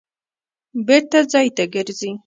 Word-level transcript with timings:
بېرته 0.87 1.19
ځای 1.31 1.47
ته 1.57 1.63
ګرځي. 1.73 2.11